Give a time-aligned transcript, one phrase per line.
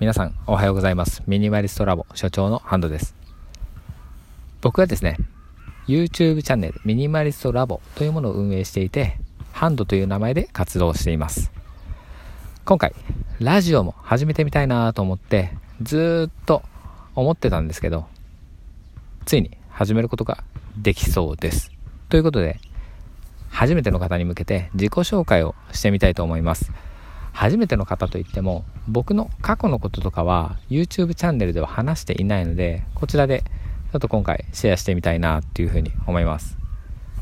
[0.00, 1.22] 皆さんおはようございます。
[1.26, 3.14] ミニマリストラボ所長のハンドです。
[4.62, 5.18] 僕はですね
[5.86, 9.18] YouTube チャンネルミニマリストラボというものを運営していて
[9.52, 11.52] ハンドという名前で活動しています。
[12.64, 12.94] 今回
[13.40, 15.50] ラジオも始めてみたいなと思って
[15.82, 16.62] ずっと
[17.14, 18.06] 思ってたんですけど
[19.26, 20.44] ついに始めることが
[20.78, 21.70] できそうです。
[22.08, 22.58] ということで
[23.50, 26.72] 初めての方に向けて自己紹介をしてみたいと思います。
[27.40, 33.44] 初めての方といっても僕の過去のこととかは YouTube チャンネルでは話していないのでこちらで
[33.92, 36.58] ちょっと今回シェアしてみたいなっていうふうに思います。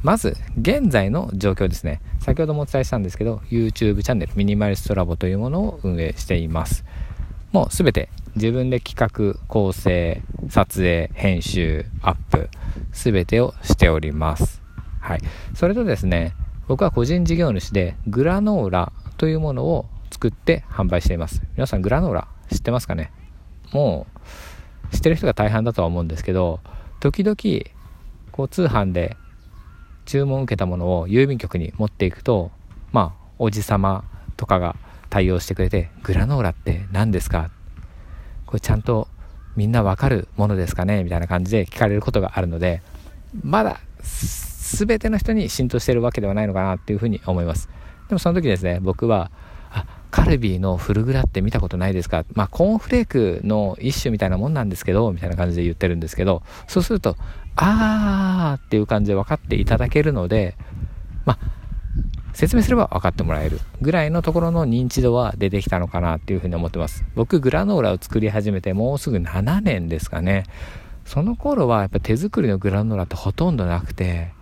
[0.02, 2.00] まず現在の状況ですね。
[2.18, 6.84] 先ほどもお伝えしたんですけど YouTube チャンネルミニマリストラボというものを運営しています。
[7.52, 12.50] もうすべて自分で企画構成撮影編集アップ
[12.90, 14.62] すべてをしております。
[14.98, 15.20] はい。
[15.54, 16.34] それとですね
[16.66, 19.86] 僕は個人事業主でグラノーラというものを
[20.18, 21.42] 作って販売しています。
[21.54, 23.12] 皆さんグラノーラ知ってますかね？
[23.72, 24.08] も
[24.90, 26.58] う知ってる人が大半だとは思うんですけど
[26.98, 27.36] 時々
[28.32, 29.16] こう通販で
[30.06, 32.50] 注文を受けたものを郵便局に持っていくと
[32.90, 34.02] まあおじさま
[34.36, 34.74] とかが
[35.08, 37.52] 対応してくれてグラノーラって何ですか？
[38.46, 39.06] これちゃんと
[39.54, 41.04] みんなわかるものですかね？
[41.04, 42.82] みたいな感じで聞かれることがあるので
[43.44, 47.68] まだ全ての人に浸透してるわけではないのかなっていうふうに思います。
[48.08, 49.30] でもその時ですね僕は
[50.18, 52.24] カルビーのフルグラって見たことないですか？
[52.34, 57.16] まあコーンフレークの一種みたいなもんなんですけどみたいな感じで言ってるんですけどそうすると
[57.56, 60.56] あーっていう感じで分かっていただけるので
[61.24, 61.38] まあ
[62.34, 67.04] 説明すれば分かってもらえるぐらいのところの認知度は出てきたのかなっていうふうに思ってます。
[67.14, 70.44] 僕グラノーラを作り始めてもうすぐ7年ですかね。
[71.04, 74.32] その頃はやっぱ手作りのグラノーラってほとんどなくて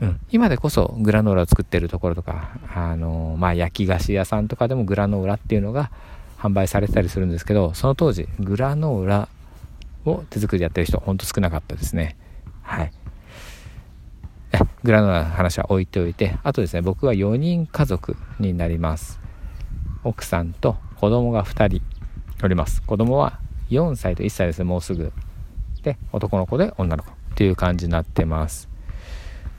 [0.00, 5.90] うん、今でこそグラノーラを作ってるところとか、あのまあ、焼き菓子屋さんとかでもグラノーラっていうのが
[6.38, 9.28] 販売されてたりするんですけどその当時グラノーラ
[10.04, 12.16] を手作りやってる人ほんと少なかったですね。
[12.62, 12.92] はい。
[14.82, 19.20] グラノーラの話は置いておいてあとですね僕は4人家族になります。
[20.02, 21.82] 奥さんと子供が2人
[22.42, 22.82] おります。
[22.82, 23.40] 子供は
[23.70, 25.12] 4歳と1歳ですねもうすぐ。
[25.82, 28.73] で男の子で女の子っていう感じになってます。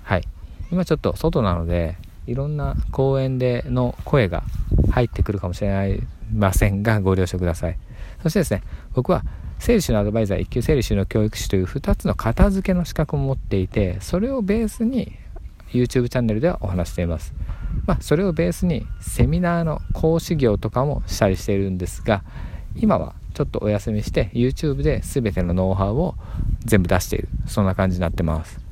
[0.06, 0.24] はい。
[0.72, 4.44] 今ちょっと外なのでいろんな公園での声が
[4.92, 6.00] 入ってくるかもしれ
[6.32, 7.78] ませんがご了承ください。
[8.22, 8.62] そしてですね
[8.94, 9.24] 僕は
[9.58, 15.14] 整理収納アドバイザー1級整理収納教育士という2つの片付けの資格を持っていてそれをベースに
[15.70, 17.34] YouTube チャンネルではお話しています。
[17.88, 22.24] まあ、それをベースにセミナーの講師業とかもしたりしているんですが
[22.76, 26.16] 今はちょっとお休みして YouTube で全てのノウハウを
[26.64, 27.30] 全部出している。
[27.48, 28.65] そんな感じになってます。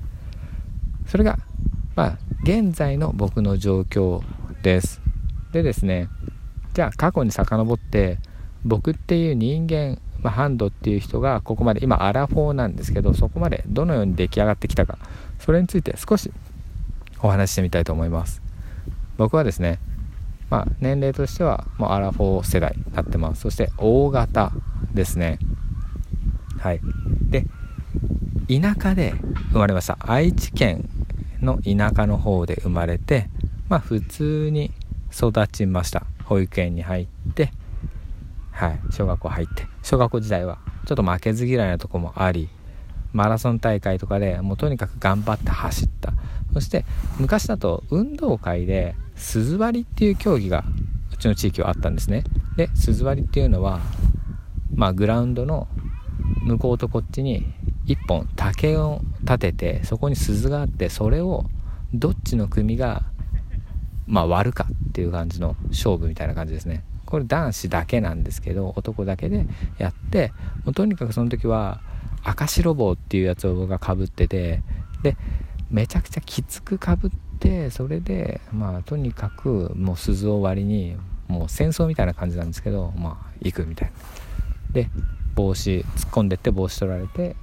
[1.14, 1.38] それが
[1.96, 4.24] まあ、現在の僕の状況
[4.64, 5.00] です。
[5.52, 6.10] でですね、
[6.74, 8.18] じゃあ過去に遡って、
[8.66, 14.98] 僕っていう人間、まあ、ハンドっていう人がここまで、今アラフォーなんですけど、そこまでどのように出来上がってきたか、
[15.38, 16.32] それについて少し
[17.22, 18.42] お話ししてみたいと思います。
[19.18, 19.78] 僕はですね、
[20.50, 23.42] まあ、年齢としてはもうアラフォー世代になってます。
[23.42, 24.52] そして大型
[24.96, 25.38] ですね。
[26.58, 26.82] はい。
[27.30, 27.46] で、
[28.50, 29.14] 田舎で
[29.52, 29.98] 生まれました。
[30.00, 30.90] 愛知県
[31.44, 33.30] の田舎の方で生まれて
[33.70, 34.72] まあ普通に
[35.12, 36.06] 育ちました。
[36.26, 37.52] 保育園に入って
[38.52, 39.68] はい小学校入って。
[39.84, 42.50] 小学校時代はちょっと負けず嫌いなとこもあり
[43.12, 46.14] マラソン大会とかでもうとにかく頑張って走った。
[46.54, 46.86] そして
[47.20, 50.64] 昔だと運動会で鈴割りっていう競技が
[51.12, 52.24] うちの地域はあったんですね。
[52.56, 53.82] で鈴割りっていうのは
[54.76, 55.68] まあグラウンドの
[56.44, 57.46] 向こうとこっちに
[57.86, 61.46] 1本竹を立ててそこに鈴があってそれを
[61.94, 63.04] どっちの組が
[64.08, 66.84] まあ割るかっていう感じの勝負みたいな感じですね。
[67.06, 69.46] これ男子だけなんですけど男だけで
[69.78, 70.34] やって
[70.66, 71.82] もうとにかくその時は
[72.24, 74.64] 赤白棒っていうやつを僕がかぶってて
[75.04, 75.16] で
[75.70, 80.98] めちゃくちゃきつくかぶってそれでまあとにかくもう鈴を割りに
[81.28, 83.94] もう戦争みたいな感じなんですけどまあ行くみたいな。
[84.74, 84.90] で
[85.36, 87.36] 帽子突っ込んでって帽子取られて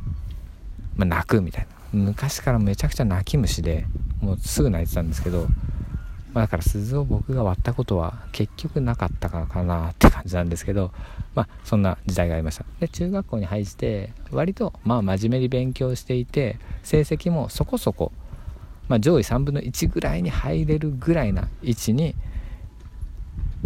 [1.00, 1.98] まあ、泣くみたいな。
[2.04, 3.86] 昔からめちゃくちゃ泣き虫で
[4.20, 5.46] もうすぐ泣いてたんですけど、
[6.34, 10.92] まあ、だから鈴を僕が割ったことは結局なかったかなって感じなんですけど
[11.34, 12.64] まあそんな時代がありました。
[12.78, 18.12] で中学校に入って割とまあ真面目に勉強していて成績もそこそこ、
[18.88, 22.14] まあ、上位3分の1ぐらいに入れるぐらいな位置に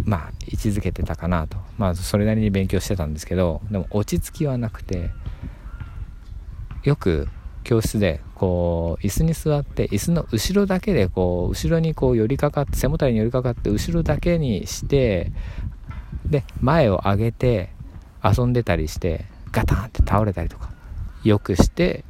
[0.03, 1.57] まあ位置づけてたかなと。
[1.77, 5.11] まあそれなりに勉強してたんですけどでも落ち着きはなくて
[6.85, 7.27] よく
[7.63, 15.31] 教室でこう椅子に座って椅子の後ろだけでこう後ろにこう寄りかかって背もたれに寄りかかって後ろだけにして
[16.25, 17.69] で前を上げて
[18.23, 20.69] 遊んでたりしてガタンって倒れたりとか
[21.23, 22.05] よくして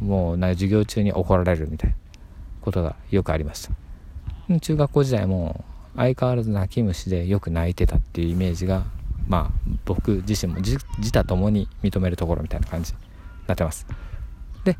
[0.00, 1.96] もうな授業中に怒られるみたいな
[2.60, 3.66] ことがよくありまし
[4.48, 4.58] た。
[4.60, 5.64] 中学校時代も
[5.96, 8.84] 相変わらず泣き虫でよく泣いてたっていうイメージが
[9.26, 10.78] まあ僕自身も自
[11.12, 12.92] 他ともに認めるところみたいな感じ。
[13.46, 13.86] なってます。
[14.64, 14.78] で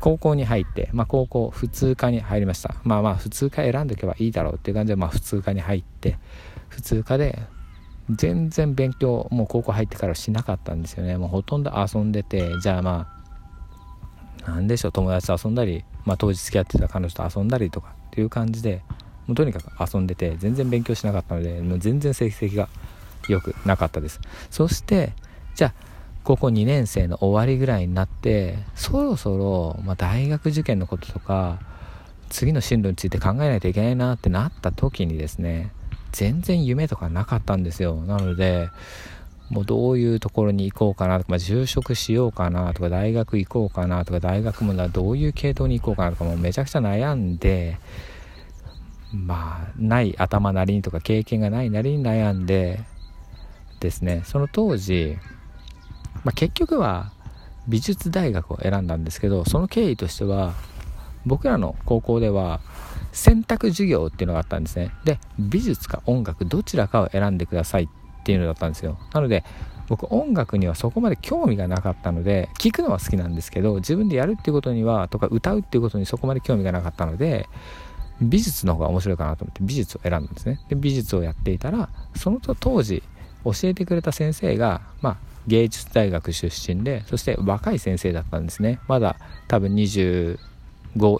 [0.00, 2.74] 高校に入って、まあ、高校普通科に入りました。
[2.84, 6.18] まあまあ普通科選んでおけばいいだろうっていう感じで、まあ、普通科に入って
[6.68, 7.38] 普通科で
[8.10, 11.16] 全然勉強もう高校入ってからしなかったんですよね。
[11.18, 13.08] もうほとんど遊んでてじゃあま
[14.44, 18.82] あなんでしょう友達と遊んだり、まあ、当時付き合ってた彼女と遊んだりとかっていう感じで
[19.26, 22.68] もうとにかく遊んでて全然勉強しなかったのでもう全然成績が
[23.28, 24.20] 良くなかったです。
[24.50, 25.12] そして
[25.54, 25.87] じゃあ
[26.28, 31.58] 高校2年生の終わりぐらいになってそろそろ、まあ、大学受験のこととか
[32.28, 35.72] 次の進路について考えないといけないなってなった時にですね
[36.12, 37.94] 全然夢とかなかったんですよ。
[37.94, 38.68] なので
[39.48, 47.78] もうどういうところに行こうかなとか、まあ、就職しようかなとか大学行こうかなとか大学もどういう系統に行こうかなとかもうめちゃくちゃ悩んで
[49.14, 52.84] まあない頭なりにとか経験がないなりに悩んで
[53.80, 54.24] ですね。
[54.26, 55.16] その当時
[56.28, 57.10] まあ、結局は
[57.68, 60.52] 美術大学を選んだんですけどその経緯としては
[61.24, 62.60] 僕らの高校では
[63.12, 64.90] 選択授業っていうのがあったんですね。
[65.04, 67.88] で美術か音楽どちらかを選んでくださいっ
[68.24, 68.98] ていうのだったんですよ。
[69.14, 69.42] なので
[69.88, 77.48] 僕音楽にはそこまで興味がなかったので聴くのは好きなんですけど自分でやるっていうことにはとか歌うっていうことにそこまで興味がなかったので
[78.20, 80.60] 美術の方が面白いかなと思って美術を選んだんですね。
[80.68, 83.02] で美術をやっていたらその当時
[83.44, 88.78] 教えてくれた先生がまあ芸術大学出身でそして若い先生だったんですね。
[88.86, 89.16] まだ
[89.48, 90.38] 多分25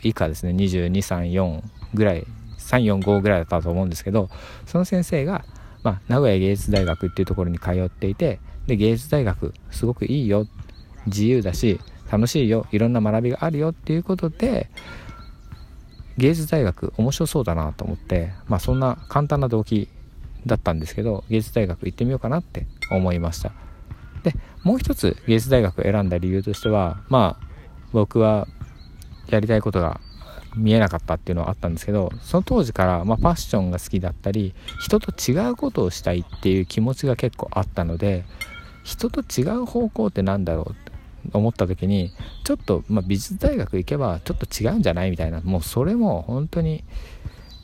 [0.02, 0.52] 以下ですね。
[0.52, 1.62] 2234
[1.94, 2.26] ぐらい
[2.58, 4.28] 345ぐらいだったと思うんですけど
[4.66, 5.44] その先生が、
[5.82, 10.46] まあ、名古屋芸術大学っていうところに通っていてで芸術大学すごくいいよ。
[11.06, 11.80] 自由だし
[12.12, 12.66] 楽しいよ。
[12.70, 14.68] いろんな学びがあるよっていうことで
[16.18, 19.88] 芸術大学面白そうだなと思ってまあそんな簡単な動機
[20.44, 23.52] だったんですけど芸術大学行ってみようかなって思いました。
[24.30, 27.46] でもう一つ芸術大学を選んだ理由としてはまあ
[27.92, 28.46] 僕は
[29.28, 30.00] やりたいことが
[30.56, 38.24] 見えなかったっていうのはあったんですけどその当時から、まあ、ファッションが好きだったり人と違うことをしたいっていう気持ちが結構あったので
[38.82, 40.92] 人と違う方向って何だろうって
[41.32, 42.12] 思った時に
[42.44, 46.84] ちょっと、まあ、美術大学行けばちょっと違うんじゃないみたいなもうそれも本当に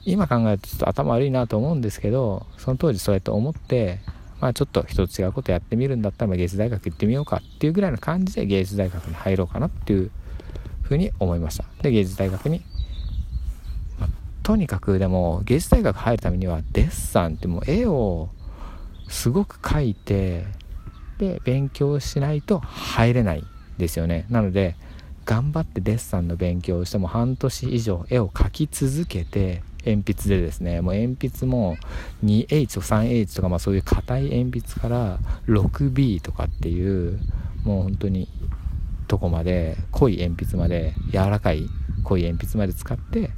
[0.04, 4.00] 今考えるとちょっと頭悪いなと思うんですけどその当時そうやって思って
[4.44, 10.10] まあ、ちょっと一つ違うことやってみるんだったら芸術大学行ってみようかっていうぐらいの感じで芸術大学に入ろうかなっていう
[10.82, 11.64] ふうに思いました。
[11.80, 12.60] で芸術大学に、
[13.98, 14.10] まあ、
[14.42, 18.28] とにかくでも芸術大学入るためにはデッサンってもう絵を
[19.08, 20.44] すごく描いて
[21.16, 23.44] で勉強しないと入れない
[23.78, 24.26] ですよね。
[24.28, 24.76] なので
[25.24, 31.76] 頑張ってデッサンの勉強をしても半年以上絵を描き続けて鉛筆でですねもう鉛筆も
[32.24, 37.18] 2H と 3H とか、まあ、そういう硬い鉛筆から 6B とかっていう
[37.64, 38.28] もう本当に
[39.08, 41.66] とこまで濃い鉛筆まで柔らかい
[42.02, 43.30] 濃い鉛筆まで使って、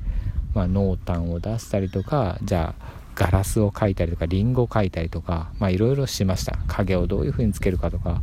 [0.54, 6.58] まあ、濃淡を出したりとかじゃあガラスを描いたりとかリンゴを描いたりとかまあいろいろしました。
[6.69, 8.20] 影をどういう風につけるかとか。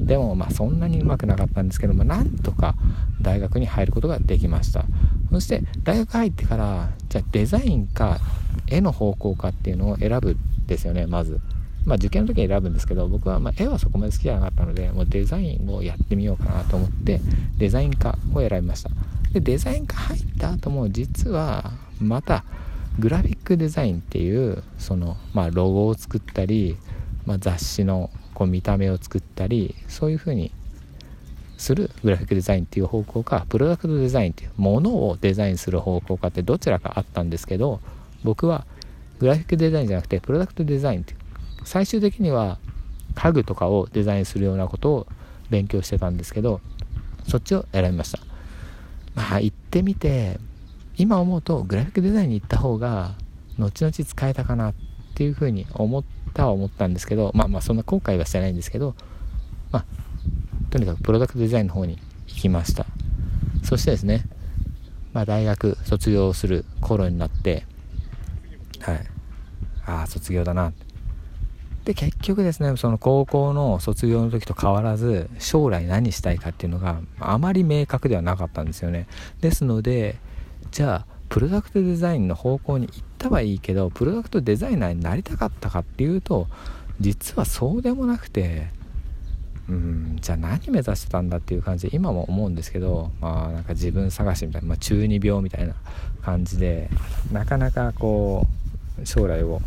[0.00, 2.74] でもまあそんなにうまくなかったんですけどもなんとか
[3.20, 4.86] 大学に入ることができました。
[5.32, 8.18] そして大学入ってからじゃあデザインか
[8.66, 11.40] 絵の方向かっていうのを選ぶんですよねまず。
[11.86, 17.20] まあ受験の時に選ぶんですけど僕はま絵はそこまで好きじゃなかったのでもうデザインをやってみようかなと思って
[17.56, 18.90] デザイン科を選びました。
[19.32, 22.44] でデザイン科入った後も実はまた
[22.98, 26.76] グラフィックデザインっていうその、まあ、ロゴを作ったり、
[27.24, 30.52] まあ、雑誌のこう見た目を作ったりそういうふうに
[31.60, 37.80] するグラフィックデザインっていう方向かプロダクトデザインっていうものをデザインする方向かってどちらかあったんですけど
[38.24, 38.66] 僕は
[39.18, 41.18] グラフィックデザインじゃなくてプロダクトデザインっていう
[41.64, 42.58] 最終的には
[43.14, 45.06] 家具とかをデザインするようなことを
[45.50, 46.60] 勉強してたんですけど
[47.28, 48.20] そっちを選びました。
[49.14, 50.38] まあ行ってみて
[50.96, 53.14] 今思うとグラフィックデザインに行った方が
[53.58, 54.74] 後々使えたかなっ
[55.14, 58.94] ていうふうに思ったは思ったんですけどまあまあそんな後悔はしてないんですけど
[60.70, 61.98] とにかくプロダクトデザインの方に
[62.28, 62.86] 行きました。
[63.62, 64.24] そしてですね
[65.12, 67.66] まあ大学卒業する頃になって
[68.80, 69.06] はい。
[69.86, 70.72] ああ卒業だな。
[71.84, 79.06] で結局ですねその高校の卒業の時と変わらず将来何したいかっていうのがあまり明確ではなかったんですよね。
[79.40, 80.16] ですので
[80.70, 86.48] じゃあプロダクトデザインの方向に行ったはいいけどプロダクトデザイナーになりたかったかっていうと
[87.00, 88.68] 実はそうでもなくて
[89.70, 90.18] うん。
[90.20, 95.74] じゃあ何目指してたんだっていう感じで今も思うんですけどまあなんか自分探しみたいな、まあ、中二病みたいな
[96.22, 96.90] 感じで
[97.32, 98.46] なかなかこ
[99.00, 99.60] う将来を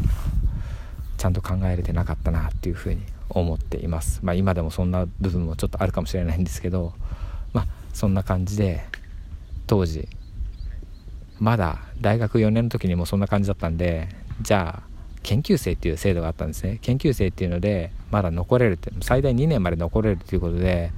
[1.17, 4.19] ちゃんと考えれてなかったなっていうふうに思っています。
[4.23, 6.93] まあ今でもそんな部分もちょっとあるかもしれないんですけど
[7.53, 8.83] まあそんな感じで
[9.65, 10.09] 当時
[11.39, 14.09] まだ大学4年の時にもそんな感じだったんで
[14.41, 14.92] じゃあ
[15.23, 16.79] 研究生っていう制度があったんですね。
[16.81, 20.91] 研究生っていうのでまだ残れるって最大2年まで残れるということで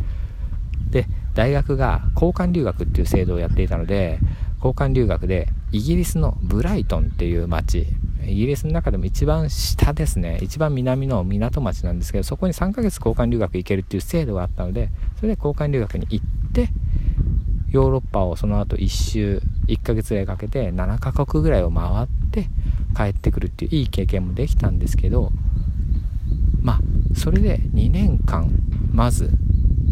[0.89, 4.19] で大学が交換留学っていう制度をやっていたので
[4.57, 7.85] 交換留学でイギリスのブライトンっていう町
[8.25, 10.39] イギリスの中でも一番下ですね。
[10.41, 16.69] 一番南の港町なんですけどそこに3ヶ月交換留学行けるっていう制度があったのでそれで交換留学に行って
[17.69, 22.47] ヨーロッパをその後1周1ヶ月ぐらいかけて7カ国ぐらいを回って
[22.95, 25.31] 帰ってくるっていういい経験もできたんですけど
[26.61, 26.79] まあ
[27.15, 28.49] それで2年間
[28.93, 29.31] まず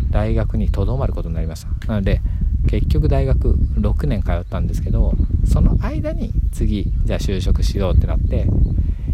[0.09, 1.87] 大学にとどまることになりました。
[1.87, 2.21] なので
[2.67, 5.13] 結局大学6年通ったんですけど
[5.45, 8.47] その間に次じゃあ就職しようってなって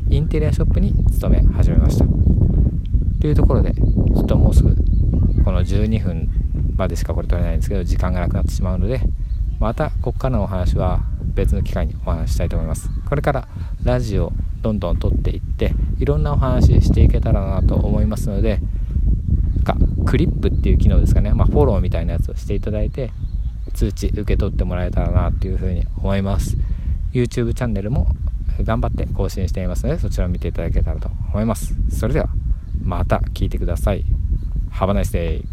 [0.10, 2.06] インテリアショップに勤め始めました。
[3.20, 4.76] というところでちょっともうすぐ
[5.44, 6.30] この12分
[6.78, 9.02] までしかこれ取れないんですけど時間がなくなってしまうので
[9.60, 11.02] またここからのお話は
[11.34, 12.90] 別の機会にお話したいと思います。
[13.08, 13.48] これから
[13.84, 14.32] ラジオ
[14.62, 18.60] どんどん撮っていっていろんなお話していけたらなと思いますので
[19.64, 23.12] かクリップっていう機能ですかね、まあ、フォローみたいなやつをしていただいて
[23.74, 26.58] 通知受け取ってもらえたらなっていうふうに思います。
[27.14, 28.08] YouTube チャンネルも
[28.62, 31.76] 頑張って更新していますのでそちらを見ていただけたらと思います。
[31.90, 32.30] それでは
[32.82, 34.04] また聞いてください。
[34.72, 35.44] Have a nice day